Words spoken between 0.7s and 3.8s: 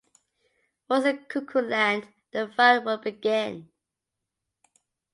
Once in Cuckoo Land, the fun would begin.